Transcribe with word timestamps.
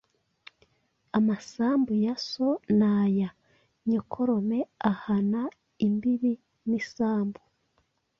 Amasambu 1.17 1.91
ya 2.05 2.15
so 2.29 2.49
n’aya 2.77 3.29
nyokorome 3.89 4.59
ahana 4.91 5.41
imbibi 5.85 6.33
n’isambu 6.69 7.41